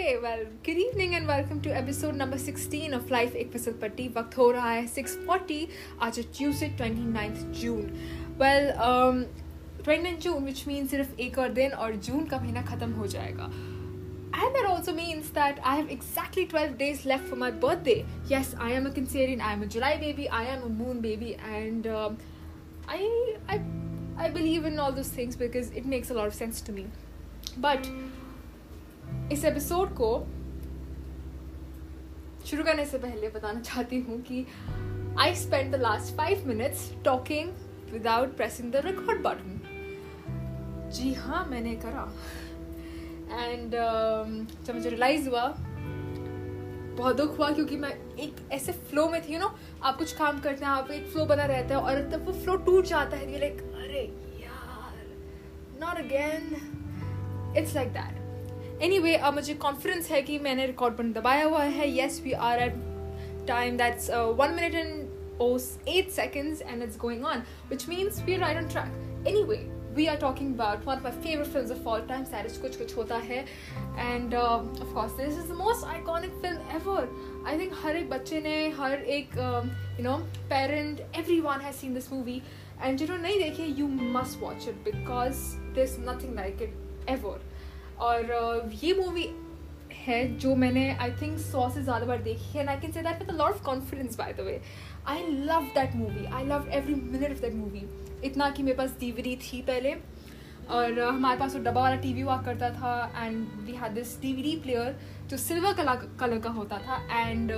Okay, 0.00 0.16
well, 0.16 0.46
good 0.62 0.78
evening 0.78 1.14
and 1.14 1.26
welcome 1.28 1.60
to 1.60 1.68
episode 1.76 2.14
number 2.14 2.38
16 2.38 2.94
of 2.94 3.10
Life 3.10 3.34
एक 3.36 3.50
फिसल 3.52 3.72
पट्टी 3.80 4.06
वक्त 4.14 4.36
हो 4.38 4.50
रहा 4.50 4.70
है 4.70 4.86
6:40 4.92 5.66
आज 6.02 6.18
है 6.18 6.24
Tuesday 6.36 6.68
29th 6.78 7.42
June. 7.62 7.90
Well, 8.42 8.68
um, 8.86 9.18
29th 9.88 10.22
June 10.26 10.46
which 10.48 10.62
means 10.70 10.90
सिर्फ़ 10.90 11.20
एक 11.20 11.38
और 11.38 11.52
दिन 11.58 11.72
और 11.86 11.96
जून 12.06 12.24
का 12.30 12.38
महीना 12.40 12.62
खत्म 12.70 12.90
हो 13.00 13.06
जाएगा. 13.14 13.50
And 14.44 14.56
that 14.58 14.70
also 14.70 14.94
means 15.00 15.28
that 15.40 15.60
I 15.72 15.74
have 15.80 15.92
exactly 15.96 16.46
12 16.54 16.78
days 16.78 17.04
left 17.12 17.28
for 17.32 17.40
my 17.44 17.50
birthday. 17.66 17.98
Yes, 18.32 18.54
I 18.68 18.72
am 18.78 18.88
a 18.92 18.94
Cancerian, 19.00 19.44
I 19.50 19.52
am 19.58 19.66
a 19.68 19.70
July 19.76 19.92
baby, 20.06 20.30
I 20.40 20.44
am 20.54 20.64
a 20.70 20.72
moon 20.78 21.04
baby, 21.08 21.34
and 21.58 21.90
um, 21.98 22.16
I, 22.88 23.02
I, 23.50 23.60
I 24.16 24.32
believe 24.40 24.72
in 24.72 24.82
all 24.86 24.98
those 25.02 25.12
things 25.20 25.38
because 25.44 25.70
it 25.82 25.92
makes 25.96 26.16
a 26.16 26.18
lot 26.22 26.34
of 26.34 26.40
sense 26.40 26.62
to 26.70 26.78
me. 26.80 26.86
But 27.58 27.92
इस 29.32 29.44
episode 29.44 29.94
को 29.94 30.10
शुरू 32.46 32.64
करने 32.64 32.84
से 32.86 32.98
पहले 32.98 33.28
बताना 33.28 33.60
चाहती 33.60 34.00
हूँ 34.00 34.20
कि 34.22 34.46
I 35.18 35.34
spend 35.34 35.72
the 35.72 35.80
last 35.80 36.14
five 36.16 36.46
minutes 36.48 36.90
talking 37.04 37.50
without 37.92 38.36
pressing 38.36 38.72
the 38.72 38.82
record 38.84 39.22
button 39.22 39.60
जी 40.94 41.12
हाँ 41.14 41.46
मैंने 41.46 41.74
करा। 41.76 42.12
एंड 43.32 43.74
um, 43.74 44.64
जब 44.66 44.74
मुझे 44.74 44.88
रियलाइज़ 44.88 45.28
हुआ 45.28 45.46
बहुत 46.96 47.16
दुख 47.16 47.38
हुआ 47.38 47.50
क्योंकि 47.50 47.76
मैं 47.76 47.90
एक 48.20 48.36
ऐसे 48.52 48.72
फ्लो 48.72 49.08
में 49.08 49.20
थी 49.28 49.32
यू 49.34 49.40
नो 49.40 49.54
आप 49.82 49.98
कुछ 49.98 50.12
काम 50.12 50.40
करते 50.40 50.64
हैं 50.64 50.72
आप 50.72 50.90
एक 50.90 51.06
फ्लो 51.06 51.24
बना 51.24 51.44
रहता 51.44 51.74
है 51.74 51.80
और 51.80 52.10
तब 52.10 52.26
वो 52.26 52.32
फ्लो 52.32 52.56
टूट 52.66 52.84
जाता 52.84 53.16
है 53.16 53.38
लाइक 53.40 53.62
अरे 53.74 54.02
यार 54.42 55.04
not 55.80 56.04
again 56.04 57.54
it's 57.58 57.74
like 57.74 57.92
that 57.92 58.19
anyway 58.98 59.14
अब 59.16 59.34
मुझे 59.34 59.54
कॉन्फिडेंस 59.54 60.10
है 60.10 60.22
कि 60.22 60.38
मैंने 60.38 60.66
रिकॉर्ड 60.66 60.94
बन 60.96 61.12
दबाया 61.12 61.44
हुआ 61.44 61.62
है। 61.62 61.88
Yes 61.88 62.20
we 62.24 62.32
are 62.32 62.62
at 62.62 62.74
time 63.48 63.76
that's 63.76 64.10
one 64.10 64.54
minute 64.54 64.74
and 64.74 65.40
ओस 65.42 65.66
eight 65.88 66.10
seconds 66.10 66.62
and 66.62 66.82
it's 66.82 66.98
going 66.98 67.24
on 67.24 67.42
which 67.70 67.88
means 67.88 68.22
we 68.24 68.34
are 68.34 68.40
right 68.40 68.56
on 68.56 68.68
track 68.68 69.26
anyway 69.42 69.56
we 69.94 70.06
are 70.06 70.16
talking 70.16 70.54
about 70.54 70.86
one 70.86 70.94
of 70.94 71.02
my 71.04 71.12
favourite 71.12 71.46
film 71.46 71.72
of 71.72 71.88
all 71.88 72.06
time 72.08 72.24
सैरिज 72.24 72.56
Kuch 72.56 72.76
Kuch 72.76 72.96
Hota 72.96 73.16
Hai 73.16 73.44
and 73.98 74.34
of course 74.34 75.12
this 75.12 75.38
is 75.38 75.52
the 75.52 75.56
most 75.58 75.86
iconic 75.86 76.40
film 76.42 76.76
ever 76.76 77.44
I 77.48 77.58
think 77.58 77.72
हर 77.82 77.96
एक 77.96 78.10
बच्चे 78.10 78.40
ने, 78.40 78.56
हर 78.70 78.92
एक 78.92 79.36
you 79.98 80.04
know 80.04 80.16
parent 80.48 81.00
everyone 81.40 81.60
has 81.60 81.76
seen 81.76 81.94
this 81.94 82.12
movie 82.12 82.42
and 82.82 82.98
जिन्होंने 82.98 83.22
नहीं 83.22 83.38
देखी 83.40 83.74
you 83.80 83.88
must 84.18 84.42
watch 84.42 84.68
it 84.68 84.84
because 84.84 85.44
this 85.74 85.96
nothing 86.00 86.34
like 86.34 86.62
it 86.62 87.08
ever 87.08 87.49
और 88.00 88.70
ये 88.82 88.92
मूवी 88.94 89.28
है 89.92 90.36
जो 90.38 90.54
मैंने 90.54 90.90
आई 90.94 91.10
थिंक 91.12 91.38
सौ 91.38 91.68
से 91.70 91.82
ज़्यादा 91.82 92.06
बार 92.06 92.22
देखी 92.22 92.44
है 92.44 92.60
and 92.60 92.68
I 92.68 92.76
can 92.76 92.92
say 92.92 93.02
that 93.02 93.18
with 93.18 93.30
lot 93.30 93.52
of 93.52 93.62
confidence 93.62 94.16
by 94.18 94.32
the 94.32 94.40
way 94.40 94.60
I 95.06 95.26
love 95.26 95.66
that 95.74 95.96
movie 95.96 96.24
I 96.26 96.44
love 96.44 96.68
every 96.70 96.94
minute 96.94 97.30
of 97.30 97.40
that 97.40 97.54
movie 97.54 97.82
इतना 98.24 98.50
कि 98.50 98.62
मेरे 98.62 98.76
पास 98.76 98.96
डीवीडी 99.00 99.36
थी 99.36 99.62
पहले, 99.62 99.94
और 100.70 101.00
हमारे 101.00 101.38
पास 101.38 101.54
वो 101.56 101.62
डब्बा 101.62 101.80
वाला 101.80 101.96
टीवी 101.96 102.20
हुआ 102.20 102.36
करता 102.42 102.70
था 102.70 103.24
and 103.24 103.46
we 103.66 103.72
had 103.72 103.92
this 103.92 104.20
DVD 104.20 104.56
player 104.56 104.98
जो 105.28 105.36
सिल्वर 105.36 105.72
कलर 105.72 106.08
कलर 106.20 106.38
का 106.38 106.50
होता 106.50 106.78
था 106.78 107.20
and 107.20 107.52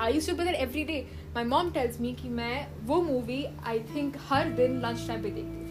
I 0.00 0.12
use 0.12 0.30
to 0.30 0.42
every 0.42 0.84
day 0.84 1.06
my 1.34 1.44
mom 1.44 1.70
tells 1.70 2.00
me 2.00 2.12
कि 2.12 2.28
मैं 2.28 2.66
वो 2.86 3.02
मूवी 3.02 3.44
आई 3.64 3.80
थिंक 3.94 4.16
हर 4.28 4.48
दिन 4.52 4.80
लंच 4.80 5.06
टाइम 5.08 5.22
पे 5.22 5.30
देखती 5.30 5.61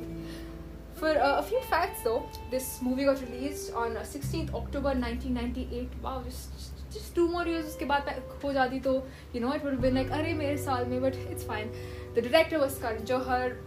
For 1.01 1.19
uh, 1.19 1.39
a 1.39 1.41
few 1.41 1.59
facts 1.61 2.03
though, 2.03 2.29
this 2.51 2.79
movie 2.79 3.05
got 3.05 3.19
released 3.21 3.73
on 3.73 3.95
16th 3.95 4.53
October 4.53 4.89
1998. 4.89 5.89
Wow, 6.03 6.21
just, 6.23 6.53
just, 6.55 6.93
just 6.93 7.15
two 7.15 7.27
more 7.27 7.45
years 7.47 7.65
उसके 7.65 7.85
बाद 7.91 8.11
हो 8.43 8.51
जाती 8.53 8.81
तो 8.83 8.93
you 9.33 9.41
know 9.41 9.53
it 9.53 9.63
would 9.63 9.73
have 9.73 9.81
been 9.81 9.95
like 9.95 10.11
अरे 10.17 10.33
मेरे 10.41 10.57
साल 10.65 10.85
में 10.91 11.01
but 11.01 11.17
it's 11.31 11.43
fine. 11.43 11.71
The 12.13 12.21
director 12.21 12.59
was 12.59 12.77
Karan 12.77 13.01
Johar. 13.13 13.57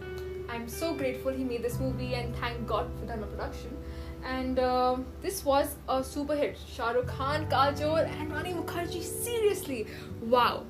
I'm 0.49 0.69
so 0.69 0.93
grateful 0.93 1.33
he 1.33 1.43
made 1.43 1.61
this 1.61 1.77
movie 1.77 2.13
and 2.13 2.33
thank 2.37 2.65
God 2.71 2.95
for 2.97 3.05
Dharma 3.05 3.27
Production. 3.27 3.77
And 4.23 4.57
uh, 4.57 4.95
this 5.21 5.43
was 5.43 5.75
a 5.89 6.01
super 6.01 6.37
hit. 6.37 6.57
Shah 6.77 6.91
Rukh 6.91 7.13
Khan, 7.17 7.49
Kajol, 7.49 8.09
and 8.17 8.31
Rani 8.31 8.53
Mukherjee. 8.53 9.03
Seriously, 9.03 9.87
wow! 10.21 10.63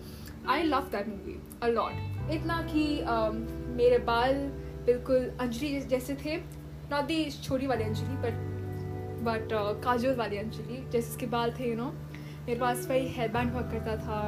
I 0.47 0.63
love 0.63 0.89
that 0.97 1.15
movie 1.15 1.39
a 1.61 1.73
lot. 1.79 2.05
इतना 2.31 2.61
कि 2.73 2.85
um, 3.05 3.41
मेरे 3.77 3.97
बाल 4.11 4.45
बिल्कुल 4.85 5.31
अंजलि 5.41 5.79
जैसे 5.91 6.15
थे 6.25 6.37
not 6.91 7.05
the 7.05 7.23
छोटी 7.43 7.67
वाली 7.67 7.83
Anjali 7.83 8.17
but 8.23 8.53
but 9.25 9.53
Kajol 9.83 10.15
वाली 10.15 10.37
अंजलि 10.37 10.83
जैसे 10.91 11.09
उसके 11.09 11.25
बाल 11.27 11.53
थे 11.59 11.69
यू 11.69 11.75
नो 11.75 11.91
मेरे 12.47 12.59
पास 12.59 12.87
वही 12.89 13.07
हेयर 13.09 13.31
बैंड 13.31 13.51
हुआ 13.53 13.61
करता 13.71 13.95
था 13.97 14.19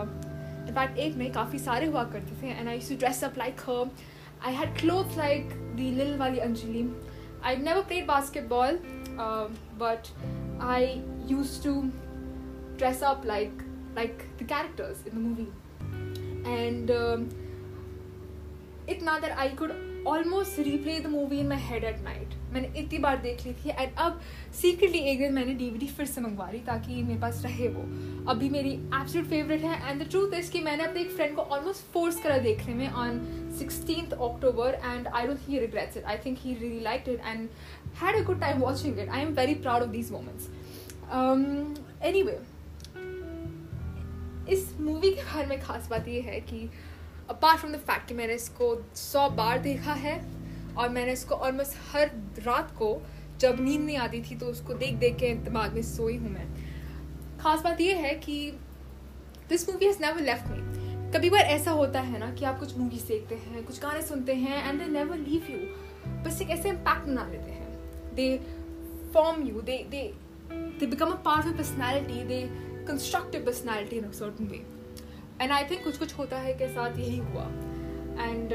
इनफैक्ट 0.68 0.98
एक 0.98 1.16
नहीं 1.16 1.32
काफ़ी 1.32 1.60
सारे 1.60 1.86
हुआ 1.86 2.04
करते 2.14 2.42
थे 2.42 2.52
and 2.52 2.70
I 2.70 2.80
to 2.80 2.96
dress 2.96 3.24
up 3.24 3.38
like 3.38 3.60
her 3.60 3.90
I 4.46 4.54
had 4.54 4.78
cloth 4.80 5.18
like 5.18 5.54
the 5.76 5.92
lil 5.92 6.18
वाली 6.18 6.40
Anjali 6.40 6.84
I 7.44 7.56
never 7.58 7.82
played 7.84 8.06
basketball 8.08 8.80
but 9.82 10.12
I 10.66 11.02
use 11.30 11.62
to 11.64 11.82
dress 12.78 13.04
up 13.04 13.26
like 13.26 13.64
like 13.96 14.24
the 14.42 14.48
characters 14.50 15.08
in 15.08 15.14
the 15.14 15.22
movie 15.22 15.48
um, 16.48 17.47
इतना 18.90 19.20
that 19.20 19.32
I 19.32 19.50
could 19.50 19.72
almost 20.08 20.60
replay 20.60 21.00
the 21.00 21.08
movie 21.08 21.40
in 21.40 21.48
my 21.48 21.58
head 21.58 21.84
at 21.84 22.00
night 22.00 22.34
मैंने 22.52 22.68
इतनी 22.80 22.98
बार 22.98 23.18
देख 23.18 23.46
ली 23.46 23.54
थी 23.54 23.70
and 23.70 23.96
अब 23.98 24.22
secretly 24.62 25.00
एक 25.00 25.20
दिन 25.20 25.34
मैंने 25.34 25.54
DVD 25.54 25.88
फिर 25.88 26.06
से 26.06 26.22
मंगवा 26.22 26.50
ली 26.52 26.60
ताकि 26.60 27.02
मेरे 27.04 27.20
पास 27.20 27.42
रहे 27.46 27.68
वो। 27.68 27.82
अभी 28.32 28.50
मेरी 28.50 28.72
एब्सोल्यूट 28.72 29.30
फेवरेट 29.30 29.62
है 29.62 29.90
एंड 29.90 30.04
द 30.04 30.10
ट्रूथ 30.10 30.34
इज़ 30.34 30.52
कि 30.52 30.60
मैंने 30.60 30.84
अपने 30.84 31.02
एक 31.02 31.12
फ्रेंड 31.12 31.36
को 31.36 31.42
ऑलमोस्ट 31.42 31.92
फोर्स 31.94 32.22
करा 32.24 32.38
देखने 32.38 32.74
में 32.74 32.90
on 32.90 33.20
sixteen 33.60 34.06
October 34.06 34.82
and 34.86 35.08
I 35.08 35.28
don't 35.28 35.40
he 35.42 35.60
regrets 35.60 35.98
it 35.98 36.04
I 36.04 36.18
think 36.18 36.38
he 36.42 36.54
really 36.54 36.80
like 36.80 37.10
it 37.10 37.22
and 37.26 37.50
had 38.04 38.16
a 38.16 38.24
good 38.24 38.40
time 38.40 38.58
watching 38.58 39.00
it 39.00 39.10
I 39.10 39.22
am 39.22 39.34
very 39.34 39.56
proud 39.56 39.82
of 39.82 39.90
these 39.90 40.12
moments 40.12 40.50
anyway 42.24 42.40
इस 44.50 44.70
movie 44.80 45.12
के 45.12 45.24
बारे 45.24 45.48
में 45.48 45.62
खास 45.62 45.88
बात 45.90 46.08
यह 46.08 46.24
है 46.24 46.40
कि 46.40 46.70
apart 47.30 47.60
from 47.60 47.74
the 47.74 47.78
fact 47.88 48.12
मैंने 48.14 48.34
इसको 48.34 48.76
सौ 48.96 49.30
बार 49.32 49.60
देखा 49.60 49.94
है, 49.96 50.16
और 50.78 50.90
मैंने 50.90 51.14
इसको 51.14 51.36
ऑलमोस्ट 51.36 51.78
हर 51.92 52.12
रात 52.46 52.72
को 52.72 52.90
जब 53.40 53.58
नींद 53.62 53.82
नहीं 53.82 53.98
आती 53.98 54.22
थी 54.22 54.36
तो 54.36 54.46
उसको 54.46 54.74
देख 54.76 54.96
देख 54.96 55.16
के 55.16 55.34
दिमाग 55.46 55.74
में 55.74 55.82
सोई 55.86 56.16
हूँ 56.18 56.30
मैं। 56.30 56.48
खास 57.40 57.62
बात 57.64 57.82
यह 57.82 57.98
है 57.98 58.14
कि 58.16 58.40
this 59.50 59.70
movie 59.70 59.86
has 59.86 60.02
never 60.02 60.22
left 60.22 60.48
me 60.48 61.12
कभी 61.12 61.30
बार 61.30 61.42
ऐसा 61.42 61.72
होता 61.72 62.00
है 62.02 62.20
ना 62.20 62.32
कि 62.34 62.46
आप 62.46 62.60
कुछ 62.60 62.78
मूवीज़ 62.78 63.08
देखते 63.08 63.36
हैं, 63.36 63.64
कुछ 63.66 63.82
गाने 63.82 64.02
सुनते 64.02 64.34
हैं 64.36 64.70
and 64.70 64.80
they 64.80 64.88
never 64.92 65.18
leave 65.18 65.52
you 65.52 65.58
बस 66.24 66.42
एक 66.42 66.50
ऐसे 66.50 66.70
इम्पैक्ट 66.70 67.08
बना 67.08 67.28
लेते 67.30 67.52
हैं। 67.52 68.16
They 68.16 68.38
form 69.14 69.44
you 69.44 69.62
they 69.62 69.78
they 69.92 70.02
they 70.80 70.86
become 70.86 71.06
a 71.08 71.16
part 71.26 71.48
of 71.48 71.58
personality 71.58 72.24
they 72.26 72.42
constructive 72.88 73.46
personality 73.46 73.96
in 73.96 74.04
a 74.04 74.12
certain 74.14 74.46
way 74.46 74.64
and 75.42 75.52
I 75.52 75.64
think 75.64 75.84
Kuch 75.84 75.98
Kuch 75.98 76.18
Hota 76.18 76.38
है 76.40 76.54
के 76.60 76.68
साथ 76.68 77.00
यही 77.00 77.18
हुआ 77.18 77.44
एंड 78.20 78.54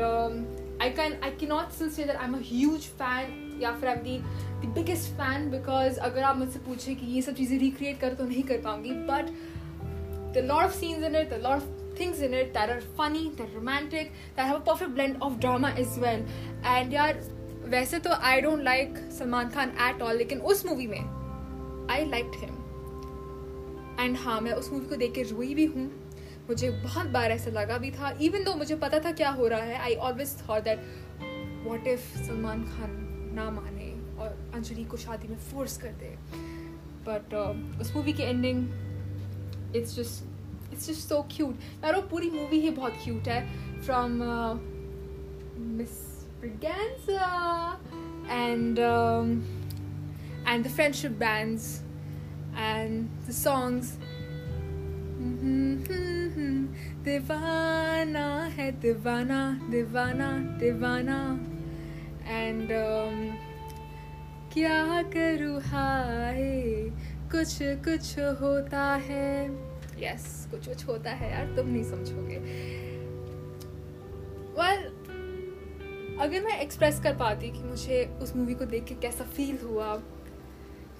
आई 0.83 0.91
कैन 0.91 1.21
आई 1.25 1.31
के 1.41 1.47
not 1.47 1.71
still 1.73 1.91
say 1.91 2.05
that 2.05 2.17
I 2.17 2.27
am 2.27 2.35
huge 2.45 2.87
fan 2.99 3.61
या 3.63 3.73
फिर 3.73 3.89
I 3.89 3.95
am 3.95 4.03
the 4.03 4.19
the 4.63 4.73
biggest 4.75 5.13
fan 5.19 5.51
because 5.51 5.99
अगर 6.01 6.23
आप 6.23 6.37
मुझसे 6.37 6.59
पूछें 6.67 6.95
कि 6.97 7.07
ये 7.07 7.23
सब 7.23 7.35
चीज़ें 7.35 7.59
रिक्रिएट 7.59 8.01
कर 8.01 8.15
तो 8.15 8.25
नहीं 8.25 8.43
कर 8.43 8.61
पाऊँगी 8.65 8.93
but 9.11 9.31
the 10.35 10.45
lot 10.45 10.65
of 10.65 10.77
scenes 10.77 11.05
in 11.05 11.17
it 11.17 11.31
the 11.31 11.41
lot 11.45 11.57
of 11.57 11.81
things 11.95 12.21
in 12.21 12.35
it 12.35 12.53
that 12.55 12.71
are 12.71 12.81
funny, 12.97 13.31
that 13.31 13.43
are 13.45 13.57
romantic, 13.57 14.13
that 14.37 14.47
have 14.47 14.57
a 14.57 14.61
perfect 14.63 14.95
blend 14.95 15.17
of 15.21 15.39
drama 15.41 15.75
as 15.77 15.99
well. 15.99 16.23
And 16.65 16.93
यार 16.93 17.21
वैसे 17.67 17.99
तो 17.99 18.11
I 18.11 18.41
don't 18.41 18.63
like 18.63 18.97
Salman 19.19 19.51
Khan 19.51 19.71
at 19.81 20.03
all 20.03 20.17
लेकिन 20.17 20.39
उस 20.53 20.65
movie 20.67 20.87
में 20.87 21.01
I 21.91 22.05
like 22.07 22.33
him 22.37 22.57
and 24.01 24.17
हाँ 24.19 24.41
मैं 24.41 24.53
उस 24.53 24.73
movie 24.73 24.87
को 24.87 24.97
देख 24.97 25.13
के 25.15 25.23
रोई 25.23 25.55
भी 25.55 25.67
हूँ 25.67 25.91
मुझे 26.49 26.71
बहुत 26.71 27.07
बार 27.07 27.31
ऐसा 27.31 27.51
लगा 27.51 27.79
भी 27.79 27.91
था। 27.91 28.11
इवन 28.21 28.45
दो 28.45 28.55
मुझे 28.55 28.77
पता 28.77 28.99
था 28.99 29.13
क्या 29.13 29.31
हो 29.31 29.49
रहा 29.49 29.63
है 29.63 29.79
I 29.79 29.95
always 29.95 30.37
thought 30.49 30.63
that 30.65 30.79
what 31.67 31.87
if 31.87 32.19
Salman 32.19 32.65
Khan 32.65 32.91
ना 33.35 33.51
माने 33.51 33.91
और 34.21 34.29
अंजलि 34.55 34.85
को 34.85 34.97
शादी 34.97 35.29
में 35.29 35.39
फोर्स 35.51 35.77
कर 35.77 35.93
दे। 36.01 36.17
बट 37.07 37.35
uh, 37.35 37.81
उस 37.81 37.95
मूवी 37.97 38.13
की 38.13 38.23
ending 38.23 39.77
it's 39.77 39.97
just 39.97 40.73
it's 40.73 40.87
just 40.89 41.09
so 41.09 41.23
cute 41.37 41.55
यार 41.85 41.95
वो 41.95 42.03
पूरी 42.11 42.31
मूवी 42.31 42.61
ही 42.61 42.71
बहुत 42.71 42.95
क्यूट 43.05 43.29
है। 43.29 43.81
From 43.83 44.11
miss 45.79 45.99
and 48.29 48.79
and 50.49 50.65
the 50.65 50.69
friendship 50.69 51.13
bands 51.19 51.83
and 52.57 53.09
the 53.29 53.33
songs 53.33 53.93
दीवाना 57.05 58.27
है 58.57 58.71
दीवाना 58.81 59.39
दीवाना 59.71 60.29
दीवाना 60.59 61.17
एंड 62.27 62.69
um, 62.69 63.19
क्या 64.53 65.03
करूँ 65.11 65.61
हाय 65.63 66.41
कुछ 67.33 67.59
कुछ 67.85 68.19
होता 68.41 68.85
है 69.01 69.33
यस 69.99 70.25
yes, 70.25 70.51
कुछ 70.51 70.69
कुछ 70.69 70.87
होता 70.89 71.11
है 71.13 71.31
यार 71.31 71.55
तुम 71.57 71.69
नहीं 71.69 71.85
समझोगे 71.85 72.39
well, 74.57 74.85
अगर 76.21 76.45
मैं 76.45 76.59
एक्सप्रेस 76.61 77.01
कर 77.01 77.17
पाती 77.17 77.51
कि 77.51 77.63
मुझे 77.63 78.05
उस 78.23 78.37
मूवी 78.37 78.55
को 78.55 78.65
देख 78.71 78.85
के 78.85 78.95
कैसा 79.03 79.25
फील 79.27 79.59
हुआ 79.63 79.95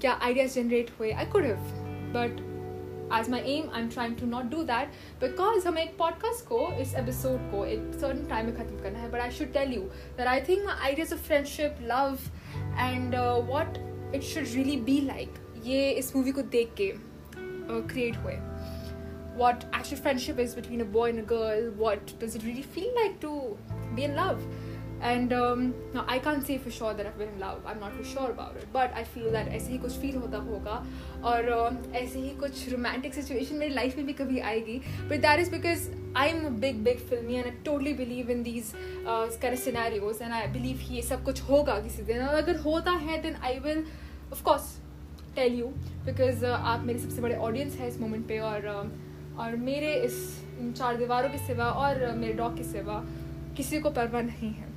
क्या 0.01 0.19
आइडियाज़ 0.23 0.55
जनरेट 0.55 0.91
हुए 0.99 1.13
I 1.13 1.27
could 1.27 1.45
have 1.45 1.71
but 2.15 2.52
as 3.19 3.29
my 3.31 3.41
am 3.55 3.71
I 3.75 3.81
am 3.83 3.89
trying 3.89 4.17
to 4.17 4.27
not 4.27 4.51
do 4.51 4.63
that 4.63 4.89
because 5.21 5.67
हमें 5.69 5.83
एक 5.83 5.97
पॉडकास्ट 5.99 6.47
को 6.47 6.61
इस 6.81 6.95
एपिसोड 6.95 7.51
को 7.51 7.65
एक 7.67 7.91
सर्टन 8.01 8.27
टाइम 8.27 8.47
में 8.47 8.57
खत्म 8.57 8.83
करना 8.83 8.99
है. 8.99 9.11
But 9.11 9.21
I 9.21 9.31
should 9.31 9.53
tell 9.53 9.73
you 9.73 9.83
that 10.19 10.27
I 10.27 10.41
think 10.49 10.65
my 10.65 10.77
ideas 10.83 11.15
of 11.15 11.21
friendship 11.21 11.79
love 11.83 12.19
and 12.79 13.15
what 13.51 13.79
it 14.15 14.23
should 14.23 14.55
really 14.55 14.77
be 14.91 15.01
like 15.07 15.35
ये 15.65 15.91
इस 15.91 16.15
मूवी 16.17 16.33
को 16.33 16.43
देख 16.57 16.75
के 16.81 16.93
क्रिएट 17.69 18.15
uh, 18.15 18.23
हुए. 18.23 18.39
What 19.37 19.63
actual 19.77 19.99
friendship 19.99 20.41
is 20.43 20.55
between 20.55 20.81
a 20.83 20.87
boy 20.95 21.05
and 21.11 21.21
a 21.21 21.23
girl 21.29 21.69
what 21.83 22.11
does 22.23 22.35
it 22.39 22.43
really 22.47 22.65
feel 22.75 22.91
like 22.97 23.15
to 23.21 23.31
be 23.97 24.03
in 24.05 24.17
love? 24.17 24.43
And 25.03 25.33
I 26.09 26.19
can 26.19 26.41
see 26.41 26.57
for 26.59 26.73
sure 26.73 26.93
that 26.95 27.07
I 27.07 27.27
love 27.39 27.63
I 27.67 27.75
am 27.75 27.81
not 27.81 27.93
for 27.93 28.05
sure 28.13 28.31
about 28.31 28.57
it 28.57 28.69
but 28.75 28.93
I 28.97 29.05
feel 29.05 29.31
that 29.33 29.49
ऐसे 29.49 29.73
ही 29.73 29.79
कुछ 29.79 29.93
feel 30.01 30.17
होता 30.17 30.39
होगा। 30.41 30.85
और 31.25 31.51
um, 31.53 31.95
ऐसे 31.95 32.19
ही 32.19 32.31
कुछ 32.37 32.69
romantic 32.73 33.15
situation 33.15 33.57
मेरी 33.57 33.75
लाइफ 33.75 33.97
में 33.97 34.07
भी 34.07 34.13
कभी 34.13 34.39
आएगी। 34.41 34.79
But 35.09 35.21
that 35.21 35.41
is 35.41 35.51
because 35.51 35.89
I 36.17 36.29
am 36.29 36.45
a 36.47 36.49
big 36.61 36.83
big 36.85 36.99
film 37.09 37.31
and 37.31 37.45
I 37.45 37.51
totally 37.65 37.95
believe 37.95 38.31
in 38.31 38.43
these 38.43 38.73
कर 39.43 39.55
सिनारीज 39.57 40.23
एंड 40.23 40.33
आई 40.33 40.47
बिलीव 40.53 40.81
ये 40.91 41.03
सब 41.03 41.25
कुछ 41.25 41.43
होगा 41.51 41.81
किसी 41.81 42.03
दिन। 42.03 42.23
और 42.23 42.35
अगर 42.35 42.57
होता 42.61 42.93
है 43.07 43.23
then 43.23 43.37
I 43.43 43.59
will 43.59 43.85
of course 44.33 44.75
tell 45.37 45.55
you 45.55 45.67
because 46.07 46.45
आप 46.47 46.85
मेरे 46.85 46.99
सबसे 46.99 47.23
बड़े 47.23 47.37
ऑडियंस 47.37 47.77
हैं 47.77 47.89
इस 47.89 48.01
मोमेंट 48.01 48.25
पर 48.27 48.41
और 48.43 48.69
um, 48.75 49.39
और 49.41 49.57
मेरे 49.57 49.95
इस 49.97 50.17
चार 50.77 50.97
दीवारों 50.97 51.29
के 51.29 51.39
सिवा 51.47 51.65
और 51.65 52.07
मेरे 52.17 52.33
डॉग 52.33 52.57
के 52.57 52.65
सिवा 52.65 53.03
किसी 53.57 53.81
को 53.81 53.91
परवा 53.91 54.21
नहीं 54.23 54.51
है। 54.51 54.72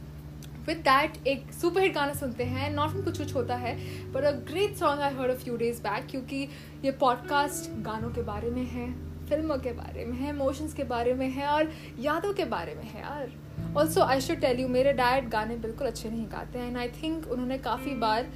विद 0.67 0.77
दैट 0.77 1.27
एक 1.27 1.53
सुपर 1.53 1.81
हिट 1.81 1.93
गाना 1.95 2.13
सुनते 2.13 2.43
हैं। 2.43 2.69
Not 2.73 2.89
from 2.89 3.03
Kuch 3.03 3.17
Kuch 3.17 3.35
Hota 3.35 3.55
Hai 3.55 3.75
but 4.11 4.23
a 4.23 4.31
great 4.31 4.75
song 4.75 5.01
I 5.01 5.13
heard 5.13 5.31
a 5.31 5.35
few 5.35 5.57
days 5.57 5.81
back 5.81 6.07
क्योंकि 6.07 6.47
ये 6.85 6.91
पॉडकास्ट 6.91 7.71
गानों 7.81 8.09
के 8.09 8.21
बारे 8.21 8.49
में 8.49 8.63
है 8.63 9.15
फ़िल्मों 9.29 9.57
के 9.57 9.71
बारे 9.71 10.05
में 10.05 10.17
है 10.17 10.29
इमोशंस 10.29 10.73
के 10.73 10.83
बारे 10.83 11.13
में 11.13 11.29
है 11.29 11.47
और 11.47 11.71
यादों 11.99 12.33
के 12.33 12.45
बारे 12.45 12.75
में 12.75 12.83
है 12.83 13.01
यार। 13.01 13.31
Also 13.77 14.01
I 14.01 14.21
should 14.21 14.37
tell 14.37 14.59
you 14.59 14.67
मेरे 14.67 14.93
डैड 14.93 15.29
गाने 15.29 15.55
बिल्कुल 15.55 15.87
अच्छे 15.87 16.09
नहीं 16.09 16.25
गाते 16.25 16.59
हैं 16.59 16.67
एंड 16.67 16.77
आई 16.77 16.89
थिंक 16.89 17.27
उन्होंने 17.27 17.57
काफ़ी 17.57 17.95
बार 17.95 18.27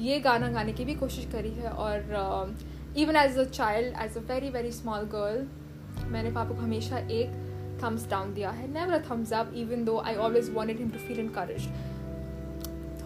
ये 0.00 0.20
गाना 0.20 0.48
गाने 0.48 0.72
की 0.72 0.84
भी 0.84 0.94
कोशिश 0.94 1.26
करी 1.32 1.50
है 1.50 1.68
और 1.68 2.56
even 2.96 3.16
as 3.16 3.38
a 3.38 3.44
child 3.44 3.94
as 3.98 4.16
a 4.16 4.20
very 4.20 4.48
very 4.48 4.72
small 4.72 5.00
girl 5.00 5.46
मैंने 6.06 6.30
पापा 6.30 6.50
को 6.50 6.60
हमेशा 6.60 6.98
एक 6.98 7.47
थम्स 7.82 8.08
डाउन 8.10 8.34
दिया 8.34 8.50
है। 8.50 8.72
Never 8.72 8.94
a 8.94 9.02
thumbs 9.10 9.32
up 9.32 9.52
even 9.56 9.84
though 9.84 9.98
I 10.00 10.14
always 10.16 10.50
wanted 10.54 10.78
him 10.78 10.90
to 10.90 10.98
feel 10.98 11.18
in 11.18 11.24
encourage 11.24 11.68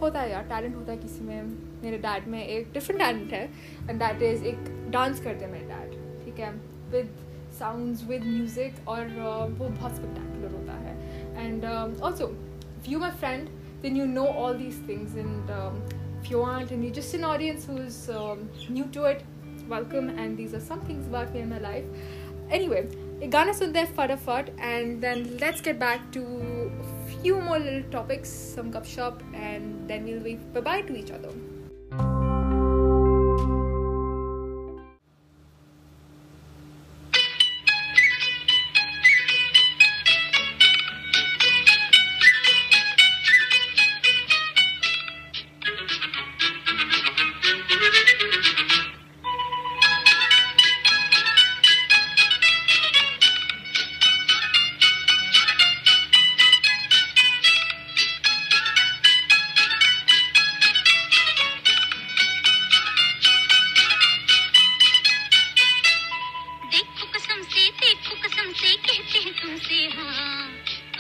होता 0.00 0.20
है 0.20 0.30
यार 0.30 0.42
टैलेंट 0.44 0.76
होता 0.76 0.92
है 0.92 0.98
किसी 0.98 1.24
में। 1.24 1.42
मेरे 1.82 1.98
डैड 1.98 2.26
में 2.28 2.44
एक 2.44 2.72
डिफरेंट 2.72 3.00
टैलेंट 3.00 3.32
है 3.32 3.44
एंड 3.88 3.98
दैट 3.98 4.22
इज़ 4.22 4.44
एक 4.44 4.64
डांस 4.90 5.20
करते 5.20 5.44
हैं 5.44 5.52
मेरे 5.52 5.64
डैड 5.66 6.24
ठीक 6.24 6.40
है? 6.40 6.50
विद 6.92 7.14
साउंड 7.58 7.98
विद 8.08 8.24
म्यूज़िक 8.24 8.88
और 8.88 9.04
वो 9.58 9.68
बहुत 9.68 9.96
स्पेक्टेकुलर 9.96 10.54
होता 10.54 10.72
है। 10.78 11.46
And 11.46 11.64
also 11.64 12.30
you 12.88 12.98
my 12.98 13.10
friend 13.20 13.48
then 13.82 13.96
you 13.96 14.04
know 14.06 14.24
all 14.24 14.56
these 14.58 14.88
things 14.88 15.16
and 15.16 16.30
you 16.32 16.42
aunt 16.42 16.72
and 16.72 16.84
you 16.84 16.90
just 16.90 17.14
in 17.14 17.24
audience 17.24 17.68
who 17.68 17.78
is 17.78 18.06
new 18.72 18.84
to 18.94 19.06
it 19.06 19.22
welcome 19.70 20.10
and 20.10 20.36
these 20.36 20.54
are 20.54 20.60
some 20.60 20.88
things 20.88 21.08
about 21.08 21.36
in 21.36 21.48
my 21.48 21.60
life 21.60 22.52
anyway 22.68 22.80
गाना 23.33 23.53
सुनते 23.53 23.79
हैं 23.79 23.93
फटाफट 23.95 24.49
and 24.59 24.99
then 25.01 25.23
let's 25.41 25.61
get 25.61 25.79
back 25.79 26.09
to 26.13 26.25
few 27.21 27.41
more 27.41 27.59
little 27.59 27.83
topics, 27.91 28.29
some 28.29 28.71
cup 28.71 28.85
shop, 28.85 29.23
and 29.33 29.87
then 29.89 30.05
we'll 30.05 30.23
be 30.23 30.35
bye 30.53 30.61
bye 30.61 30.81
to 30.81 30.95
each 30.95 31.11
other. 31.11 31.31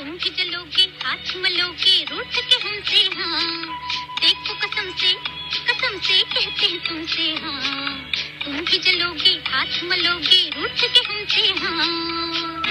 सूंघ 0.02 0.22
जलोगे, 0.22 0.82
हाथ 1.04 1.36
मलोगे, 1.36 2.04
रूठ 2.10 2.34
के 2.34 2.68
हमसे 2.68 3.02
हाँ। 3.16 3.66
देखो 4.20 4.54
कसम 4.54 4.90
से 4.96 5.12
कसम 5.66 5.98
से 6.00 6.22
कहते 6.22 6.66
हैं 6.66 6.80
तुमसे 6.88 7.22
हाँ। 7.22 8.12
सूंघ 8.44 8.68
जलोगे, 8.68 9.34
हाथ 9.48 9.84
मलोगे, 9.84 10.50
रूठ 10.56 10.80
के 10.80 11.12
हमसे 11.12 11.46
हाँ। 11.66 12.61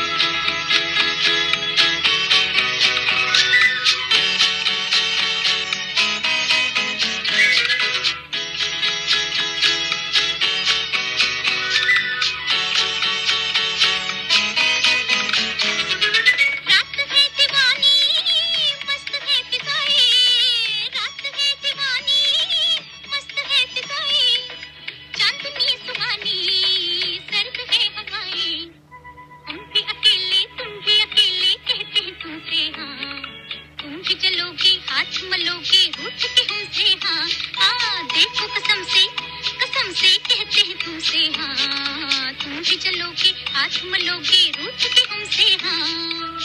हाथ 43.54 43.78
मलोगे 43.92 44.42
रूठ 44.58 44.84
के 44.94 45.04
हमसे 45.14 45.48
हाँ। 45.64 46.38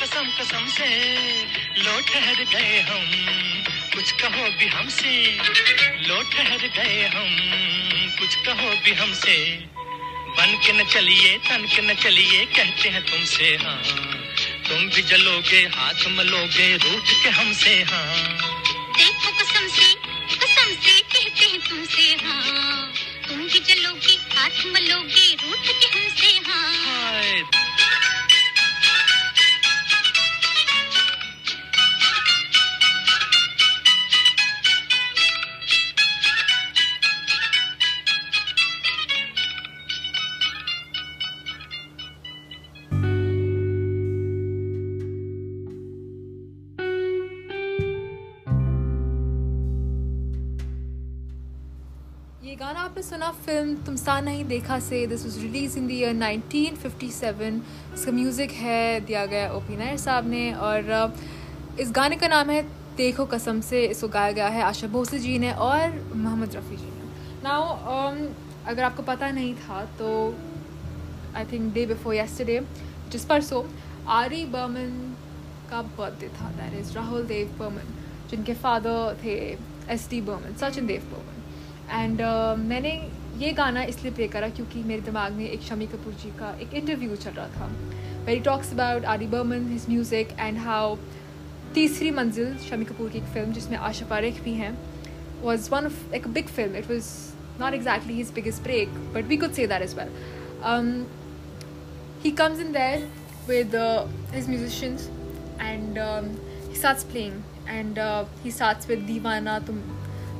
कसम 0.00 0.26
कसम 0.38 0.66
से 0.76 0.88
लो 1.84 2.00
ठहर 2.08 2.44
गए 2.52 2.80
हम। 2.88 3.06
कुछ 3.94 4.10
कहो 4.20 4.44
भी 4.58 4.66
हमसे 4.74 5.14
लो 6.08 6.20
ठहर 6.32 6.66
गए 6.76 7.06
हम। 7.14 7.30
कुछ 8.18 8.34
कहो 8.46 8.68
भी 8.84 8.92
हमसे 9.00 9.36
बन 10.38 10.56
के 10.64 10.72
न 10.72 10.84
चलिए 10.94 11.36
तन 11.48 11.66
के 11.74 11.82
न 11.82 11.94
चलिए 12.02 12.44
कहते 12.56 12.88
हैं 12.94 13.02
तुमसे 13.10 13.54
हाँ। 13.64 13.80
तुम 14.68 14.88
भी 14.94 15.02
जलोगे 15.12 15.62
हाथ 15.76 16.06
मलोगे 16.18 16.68
रूठ 16.84 17.10
के 17.22 17.30
हमसे 17.40 17.74
हाँ। 17.90 18.36
देखो 18.98 19.30
कसम 19.40 19.66
से 19.78 19.92
कसम 20.38 20.74
से 20.86 21.00
कहते 21.00 21.44
हैं 21.44 21.60
तुमसे 21.68 22.14
हाँ। 22.24 22.92
तुम 23.28 23.38
भी 23.52 23.58
जलोगे 23.70 24.16
हाथ 24.36 24.64
मलोगे 24.74 25.26
रूठ 25.42 25.66
के 25.80 25.98
हमसे 25.98 26.36
हाँ। 26.50 27.16
गाना 52.58 52.80
आपने 52.80 53.02
सुना, 53.02 53.30
फ़िल्म 53.46 53.74
तुम 53.86 53.96
सा 53.96 54.18
नहीं 54.20 54.44
देखा 54.44 54.78
से 54.80 55.06
this 55.06 55.24
was 55.24 55.36
release 55.38 55.76
in 55.78 55.86
the 55.88 55.90
year 55.92 56.14
1957 56.14 57.60
इसका 57.94 58.12
म्यूज़िक 58.12 58.50
है, 58.52 59.00
दिया 59.00 59.24
गया 59.26 59.50
ओ 59.52 59.60
पी 59.60 59.76
नायर 59.76 59.96
साहब 59.96 60.26
ने 60.28 60.52
और 60.54 61.14
इस 61.80 61.92
गाने 61.96 62.16
का 62.16 62.28
नाम 62.28 62.50
है 62.50 62.62
देखो 62.96 63.26
कसम 63.26 63.60
से, 63.60 63.84
इसको 63.86 64.08
गाया 64.08 64.32
गया 64.32 64.48
है 64.48 64.62
आशा 64.62 64.86
भोसले 64.88 65.18
जी 65.18 65.38
ने 65.38 65.52
और 65.52 65.94
मोहम्मद 66.14 66.56
रफ़ी 66.56 66.76
जी 66.76 66.84
ने। 66.86 67.06
नाउ 67.44 67.62
अगर 68.66 68.82
आपको 68.82 69.02
पता 69.04 69.30
नहीं 69.30 69.54
था 69.56 69.84
तो 69.98 70.10
I 71.36 71.44
think 71.52 71.72
day 71.74 71.86
before 71.86 72.14
yesterday 72.14 72.60
जिस 73.10 73.24
परसों 73.24 73.62
आरी 74.18 74.44
बर्मन 74.52 75.16
का 75.70 75.82
बर्थडे 75.94 76.28
था 76.40 76.50
दैट 76.52 76.80
इज़ 76.80 76.94
राहुल 76.94 77.26
देव 77.26 77.56
बर्मन, 77.58 77.96
जिनके 78.30 78.54
फादर 78.56 79.18
थे 79.24 79.40
S 79.92 80.08
D 80.10 80.20
Burman, 80.22 80.56
Sachin 80.60 80.86
Dev 80.86 81.10
Burman. 81.12 81.36
And 81.90 82.20
uh, 82.20 82.26
um, 82.26 82.58
मैंने 82.68 82.90
ये 83.38 83.52
गाना 83.52 83.82
इसलिए 83.82 84.12
प्ले 84.14 84.26
करा 84.28 84.48
क्योंकि 84.48 84.82
मेरे 84.82 85.00
दिमाग 85.02 85.32
में 85.32 85.48
एक 85.48 85.62
शमी 85.62 85.86
कपूर 85.86 86.12
जी 86.22 86.30
का 86.38 86.50
एक 86.62 86.74
इंटरव्यू 86.74 87.16
चल 87.16 87.30
रहा 87.30 87.46
था। 87.48 87.66
वेरी 88.24 88.40
टॉक्स 88.40 88.72
अबाउट 88.72 89.04
आदि 89.04 89.26
Burman 89.26 89.68
his 89.70 89.88
music 89.88 90.32
and 90.40 90.58
how 90.58 90.96
Teesri 91.74 92.10
Manzil 92.10 92.56
Shammi 92.60 92.84
Kapoor 92.84 93.10
की 93.10 93.18
एक 93.18 93.24
फ़िल्म 93.34 93.52
जिसमें 93.52 93.76
आशा 93.78 94.06
पारेख 94.06 94.42
भी 94.44 94.52
हैं 94.54 94.72
वॉज़ 95.42 95.70
वन 95.70 95.86
ऑफ़ 95.86 96.14
एक 96.14 96.28
big 96.28 96.46
film 96.48 96.76
it 96.76 96.90
was 96.90 97.10
not 97.60 97.74
exactly 97.74 98.14
his 98.14 98.32
biggest 98.34 98.62
break 98.62 98.88
but 99.14 99.28
we 99.28 99.36
could 99.36 99.52
say 99.52 99.66
that 99.66 99.82
is 99.82 99.94
well 99.96 101.06
he 102.24 102.30
comes 102.40 102.60
in 102.60 102.72
there 102.72 103.08
with 103.48 103.76
his 104.34 104.48
musicians 104.48 105.08
and 105.60 105.98
he 106.68 106.76
starts 106.80 107.04
playing 107.04 107.42
and 107.68 107.98
he 108.44 108.50
sat 108.52 108.88
with 108.88 108.98
दीवाना 109.06 109.58
तुम 109.60 109.80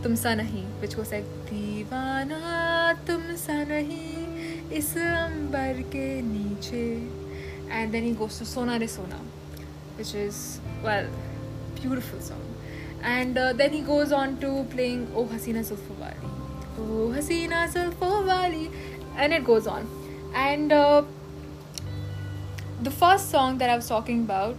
Tum 0.07 0.15
Sa 0.15 0.29
Nahi," 0.29 0.63
which 0.81 0.95
goes 0.95 1.11
like 1.11 1.25
"Divana 1.49 2.97
Tum 3.05 3.35
Sa 3.35 3.59
Nahi 3.73 4.71
is 4.71 4.93
अंबर 4.95 5.83
के 5.91 6.07
नीचे," 6.31 6.85
and 7.69 7.93
then 7.93 8.03
he 8.03 8.11
goes 8.11 8.37
to 8.39 8.45
"Sona 8.45 8.79
Re 8.79 8.87
Sona," 8.87 9.19
which 9.97 10.15
is 10.15 10.59
well, 10.83 11.07
beautiful 11.81 12.19
song 12.19 12.53
and 13.03 13.37
uh, 13.37 13.51
then 13.53 13.71
he 13.71 13.81
goes 13.81 14.11
on 14.11 14.37
to 14.39 14.65
playing 14.71 15.07
Oh 15.13 15.25
Hasina 15.25 15.59
Zulfawali, 15.59 16.15
Oh 16.77 17.11
Hasina 17.15 17.67
Zulfawali, 17.71 18.71
and 19.17 19.33
it 19.33 19.43
goes 19.43 19.67
on. 19.67 19.87
And 20.33 20.71
uh, 20.71 21.03
the 22.81 22.91
first 22.91 23.29
song 23.29 23.57
that 23.57 23.69
I 23.69 23.75
was 23.75 23.87
talking 23.87 24.21
about 24.21 24.55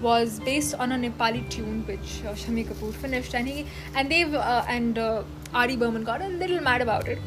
was 0.00 0.40
based 0.40 0.74
on 0.74 0.92
a 0.92 0.96
Nepali 0.96 1.48
tune 1.48 1.84
which 1.86 2.22
uh, 2.24 2.34
Shami 2.34 2.66
Kapoor 2.66 2.92
finished, 2.94 3.34
and 3.34 3.48
he 3.48 3.66
and 3.94 4.10
they've 4.10 4.34
uh, 4.34 4.64
and 4.68 4.98
uh, 4.98 5.22
Ari 5.54 5.76
Berman 5.76 6.04
got 6.04 6.22
a 6.22 6.28
little 6.28 6.60
mad 6.60 6.80
about 6.82 7.08
it. 7.08 7.18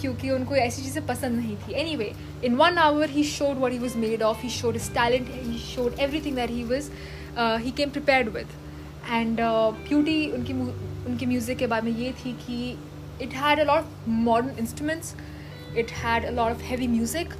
क्योंकि 0.00 0.30
उनको 0.30 0.54
ऐसी 0.56 0.82
चीज़ें 0.82 1.06
पसंद 1.06 1.36
नहीं 1.38 1.56
थी 1.56 1.72
anyway 1.96 2.12
in 2.44 2.54
one 2.56 2.78
hour 2.78 3.10
he 3.10 3.24
showed 3.24 3.58
what 3.58 3.72
he 3.72 3.78
was 3.78 3.96
made 3.98 4.22
of 4.22 4.40
he 4.42 4.48
showed 4.50 4.76
his 4.76 4.90
talent 4.94 5.28
he 5.32 5.58
showed 5.58 5.98
everything 6.00 6.36
that 6.36 6.50
he 6.50 6.62
was 6.70 6.90
he 7.64 7.70
came 7.76 7.90
prepared 7.90 8.28
with 8.36 8.48
and 9.10 9.40
beauty 9.40 10.16
उनकी 10.32 10.52
उनकी 10.52 11.26
music 11.26 11.58
के 11.58 11.66
बारे 11.66 11.90
में 11.90 11.98
ये 11.98 12.12
थी 12.24 12.32
कि 12.46 12.58
it 13.24 13.34
had 13.34 13.60
a 13.60 13.64
lot 13.64 13.78
of 13.78 14.08
modern 14.08 14.58
instruments 14.60 15.14
it 15.78 15.90
had 16.02 16.24
a 16.24 16.30
lot 16.30 16.52
of 16.52 16.62
heavy 16.70 16.88
music 16.88 17.34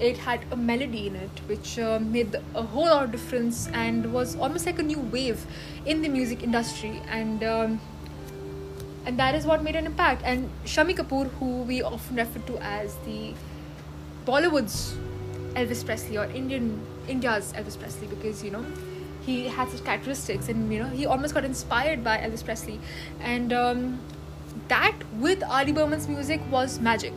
it 0.00 0.18
had 0.18 0.40
a 0.50 0.56
melody 0.56 1.06
in 1.06 1.16
it 1.16 1.30
which 1.46 1.78
uh, 1.78 1.98
made 1.98 2.34
a 2.54 2.62
whole 2.62 2.84
lot 2.86 3.04
of 3.04 3.12
difference 3.12 3.68
and 3.68 4.12
was 4.12 4.36
almost 4.36 4.66
like 4.66 4.78
a 4.78 4.82
new 4.82 4.98
wave 4.98 5.46
in 5.86 6.02
the 6.02 6.08
music 6.08 6.42
industry. 6.42 7.00
And 7.08 7.42
um, 7.42 7.80
and 9.06 9.18
that 9.18 9.34
is 9.34 9.46
what 9.46 9.62
made 9.62 9.76
an 9.76 9.86
impact. 9.86 10.22
And 10.24 10.50
shami 10.64 10.96
kapoor 10.96 11.30
who 11.38 11.62
we 11.62 11.82
often 11.82 12.16
refer 12.16 12.40
to 12.40 12.58
as 12.58 12.96
the 13.06 13.34
bollywood's 14.26 14.96
elvis 15.54 15.86
presley 15.86 16.18
or 16.18 16.24
indian 16.24 16.84
india's 17.08 17.52
elvis 17.52 17.78
presley 17.78 18.08
because 18.08 18.42
you 18.42 18.50
know 18.50 18.64
he 19.24 19.46
had 19.46 19.68
such 19.68 19.84
characteristics 19.84 20.48
and 20.48 20.72
you 20.72 20.80
know 20.82 20.88
he 20.88 21.06
almost 21.06 21.32
got 21.32 21.44
inspired 21.44 22.04
by 22.04 22.18
elvis 22.18 22.44
presley. 22.44 22.80
And 23.20 23.52
um, 23.52 24.00
that 24.68 24.94
with 25.14 25.42
ali 25.44 25.72
berman's 25.72 26.08
music 26.08 26.40
was 26.50 26.80
magic 26.80 27.12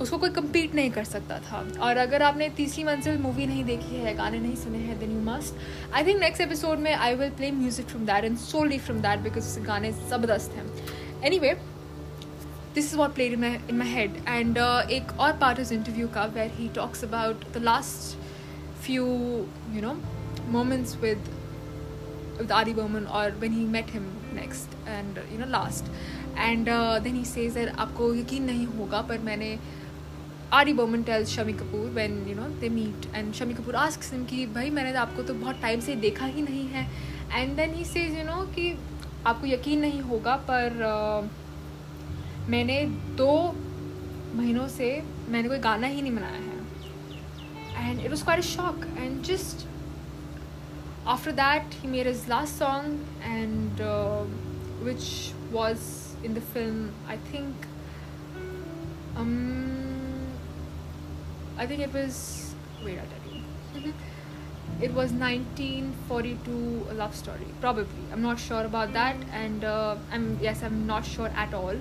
उसको 0.00 0.18
कोई 0.18 0.30
compete 0.30 0.74
नहीं 0.74 0.90
कर 0.90 1.04
सकता 1.04 1.38
था। 1.38 1.58
और 1.82 1.96
अगर 1.96 2.22
आपने 2.22 2.48
तीसरी 2.48 2.84
मंजिल 2.84 3.18
मूवी 3.18 3.46
नहीं 3.46 3.64
देखी 3.64 3.96
है 3.96 4.14
गाने 4.14 4.38
नहीं 4.38 4.56
सुने 4.56 4.78
हैं 4.78 4.98
then 4.98 5.12
you 5.12 5.20
must 5.20 5.54
I 5.94 6.06
think 6.06 6.20
next 6.20 6.42
episode 6.42 6.78
में 6.78 6.92
I 6.94 7.14
will 7.14 7.30
play 7.30 7.50
music 7.50 7.86
from 7.86 8.06
that 8.06 8.24
and 8.24 8.36
solely 8.38 8.78
from 8.78 8.98
that 8.98 9.20
because 9.20 9.48
उसके 9.48 9.62
गाने 9.62 9.92
ज़बरदस्त 9.92 10.52
हैं। 10.52 11.22
Anyway 11.38 11.54
this 12.74 12.86
is 12.86 12.96
what 12.96 13.14
played 13.14 13.32
in 13.32 13.40
my 13.40 13.58
in 13.70 13.76
my 13.76 13.88
head 13.88 14.16
and 14.28 14.58
एक 14.90 15.18
और 15.20 15.32
पार्ट 15.32 15.58
इज़ 15.58 15.74
इंटरव्यू 15.74 16.08
का 16.08 16.24
where 16.24 16.50
he 16.54 16.68
talks 16.68 17.04
about 17.04 17.52
the 17.52 17.62
last 17.62 18.18
few 18.84 19.06
you 19.70 19.82
know 19.82 20.00
moments 20.48 20.96
with 20.96 21.32
or 22.38 23.28
when 23.42 23.52
he 23.52 23.62
met 23.74 23.90
him 23.90 24.08
next 24.38 24.74
and 24.94 25.18
uh, 25.20 25.22
you 25.32 25.38
know 25.38 25.46
last 25.52 25.86
and 26.46 26.68
uh, 26.68 26.98
then 27.04 27.14
he 27.14 27.22
says 27.24 27.54
that 27.54 27.78
आपको 27.78 28.14
यकीन 28.14 28.44
नहीं 28.44 28.66
होगा 28.66 29.00
पर 29.02 29.18
मैंने 29.18 29.48
Ari 30.52 30.72
Berman 30.72 31.04
tells 31.04 31.34
Shami 31.36 31.54
Kapoor 31.54 31.92
when 31.92 32.26
you 32.28 32.34
know 32.34 32.48
they 32.60 32.68
meet 32.68 33.06
and 33.12 33.34
Shami 33.34 33.54
Kapoor 33.54 33.74
asks 33.74 34.10
him 34.10 34.26
कि 34.26 34.46
भाई 34.54 34.70
मैंने 34.70 34.92
तो 34.92 34.98
आपको 34.98 35.22
तो 35.22 35.34
बहुत 35.34 35.60
टाइम 35.62 35.80
से 35.80 35.94
देखा 36.06 36.26
ही 36.26 36.42
नहीं 36.42 36.66
है 36.74 36.86
and 37.38 37.58
then 37.58 37.74
he 37.74 37.84
says 37.84 38.14
you 38.18 38.26
know 38.28 38.44
कि 38.54 38.76
आपको 39.26 39.46
यकीन 39.46 39.80
नहीं 39.80 40.00
होगा 40.10 40.36
पर 40.50 40.78
uh, 40.90 41.28
मैंने 42.50 42.82
दो 43.18 43.32
महीनों 44.34 44.68
से 44.68 44.90
मैंने 45.28 45.48
कोई 45.48 45.58
गाना 45.58 45.86
ही 45.86 46.02
नहीं 46.02 46.14
बनाया 46.14 46.40
है 46.40 46.56
quite 48.26 48.38
a 48.38 48.42
shock 48.42 48.86
and 48.98 49.24
just 49.24 49.66
after 51.06 51.32
that 51.32 51.74
he 51.80 51.88
made 51.88 52.06
his 52.06 52.26
last 52.28 52.56
song 52.58 53.04
and 53.22 53.80
uh, 53.80 54.22
which 54.82 55.32
was 55.52 56.16
in 56.24 56.34
the 56.34 56.40
film 56.40 56.92
i 57.08 57.16
think 57.30 57.68
um 59.16 59.65
i 61.57 61.65
think 61.65 61.81
it 61.81 61.93
was 61.93 62.55
wait 62.83 62.99
i'll 62.99 63.11
tell 63.15 63.83
you 63.83 63.93
it 64.81 64.93
was 64.93 65.11
1942 65.11 66.87
a 66.89 66.93
love 66.93 67.15
story 67.15 67.47
probably 67.59 68.05
i'm 68.11 68.21
not 68.21 68.39
sure 68.39 68.63
about 68.63 68.93
that 68.93 69.15
and 69.31 69.63
uh, 69.63 69.95
i'm 70.11 70.39
yes 70.41 70.63
i'm 70.63 70.85
not 70.87 71.05
sure 71.05 71.29
at 71.35 71.53
all 71.53 71.75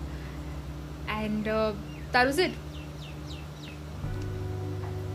and 1.09 1.49
uh, 1.49 1.73
that 2.13 2.27
was 2.27 2.39
it 2.39 2.53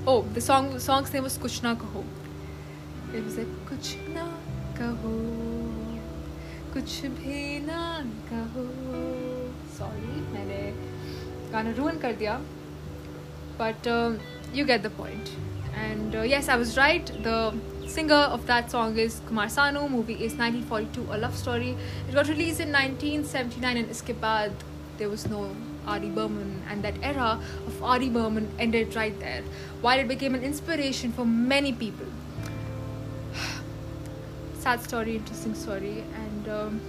oh 0.08 0.22
the 0.34 0.42
song 0.42 0.80
song's 0.80 1.14
name 1.14 1.24
was 1.24 1.38
kuch 1.46 1.62
na 1.68 1.76
kaho 1.84 2.04
it 3.14 3.24
was 3.24 3.38
like 3.38 3.54
कुछ 3.70 3.94
ना 4.16 4.26
कहो 4.80 5.14
कुछ 6.74 6.94
भी 7.20 7.42
ना 7.66 7.82
कहो 8.32 8.66
sorry 9.78 10.22
मैंने 10.34 10.60
गाना 11.52 11.72
रून 11.78 11.98
कर 12.06 12.14
दिया 12.22 12.40
but 13.60 13.88
um, 13.88 14.20
you 14.53 14.65
get 14.65 14.83
the 14.83 14.91
point. 14.91 15.31
And 15.75 16.15
uh, 16.15 16.23
yes 16.23 16.49
i 16.49 16.57
was 16.57 16.77
right. 16.77 17.07
The 17.23 17.55
singer 17.87 18.23
of 18.37 18.47
that 18.47 18.71
song 18.71 18.99
is 18.99 19.21
kumar 19.29 19.47
sanu. 19.47 19.89
Movie 19.91 20.19
is 20.29 20.35
1942 20.35 21.07
a 21.13 21.19
love 21.19 21.37
story. 21.37 21.77
It 22.09 22.15
got 22.15 22.29
released 22.29 22.61
in 22.61 22.73
1979 22.73 23.77
and 23.77 23.89
iske 23.97 24.15
baad 24.27 24.53
there 25.01 25.09
was 25.09 25.27
no 25.29 25.57
Ari 25.87 26.11
Berman, 26.11 26.63
and 26.69 26.85
that 26.85 26.95
era 27.03 27.41
of 27.67 27.83
Ari 27.83 28.11
Berman 28.11 28.49
ended 28.59 28.95
right 28.95 29.19
there, 29.19 29.43
while 29.81 29.99
it 29.99 30.09
became 30.09 30.35
an 30.35 30.43
inspiration 30.43 31.13
for 31.13 31.25
many 31.25 31.73
people. 31.73 32.07
Sad 34.59 34.83
story, 34.83 35.17
interesting 35.17 35.55
story, 35.55 36.05
and 36.15 36.49
um, 36.49 36.81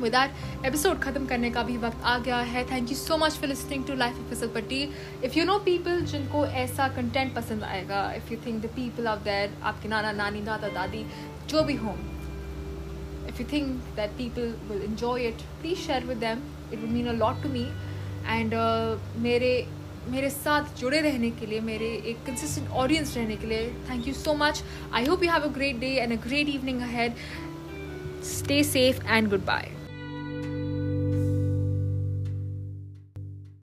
with 0.00 0.12
that, 0.12 0.30
episode 0.64 1.02
खत्म 1.02 1.26
करने 1.26 1.50
का 1.50 1.62
भी 1.62 1.76
वक्त 1.76 2.02
आ 2.04 2.16
गया 2.18 2.38
है 2.48 2.64
thank 2.70 2.90
you 2.90 2.96
so 2.96 3.16
much 3.16 3.32
for 3.32 3.48
listening 3.48 3.84
to 3.86 3.94
life 3.94 4.18
of 4.18 4.28
Fisal 4.30 4.48
Patti 4.54 4.82
if 5.24 5.38
you 5.38 5.44
know 5.44 5.58
people 5.64 6.00
जिनको 6.12 6.44
ऐसा 6.62 6.88
कंटेंट 6.96 7.34
पसंद 7.34 7.64
आएगा 7.64 8.02
if 8.12 8.32
you 8.32 8.38
think 8.46 8.62
the 8.62 8.70
people 8.76 9.06
out 9.06 9.24
there 9.24 9.56
आपके 9.62 9.88
नाना 9.88 10.12
नानी 10.14 10.42
दादा 10.42 10.68
दादी 10.74 11.04
जो 11.48 11.62
भी 11.62 11.74
हों 11.76 11.94
if 13.28 13.42
you 13.42 13.46
think 13.52 13.70
that 13.96 14.10
people 14.18 14.54
will 14.68 14.86
enjoy 14.86 15.16
it 15.22 15.42
please 15.62 15.78
share 15.78 16.04
with 16.04 16.18
them 16.18 16.42
it 16.72 16.78
would 16.78 16.92
mean 16.92 17.08
a 17.08 17.12
lot 17.14 17.42
to 17.42 17.48
me 17.48 17.64
uh, 17.64 19.22
मेरे 19.22 19.52
मेरे 20.08 20.28
साथ 20.30 20.78
जुड़े 20.80 21.00
रहने 21.00 21.30
के 21.30 21.46
लिए 21.46 21.60
मेरे 21.60 21.86
एक 22.10 22.16
कंसिस्टेंट 22.26 22.68
ऑडियंस 22.82 23.16
रहने 23.16 23.36
के 23.36 23.46
लिए 23.46 23.72
thank 23.88 24.06
you 24.08 24.14
so 24.14 24.34
much 24.34 24.62
I 24.94 25.04
hope 25.04 25.24
you 25.24 25.30
have 25.30 25.42
a 25.42 25.52
great 25.54 25.78
day 25.80 25.94
and 25.94 26.12
a 26.12 26.22
great 26.26 26.48
evening 26.48 26.80
ahead 26.82 27.14
stay 28.28 28.62
safe 28.64 29.04
and 29.06 29.30
goodbye 29.44 29.75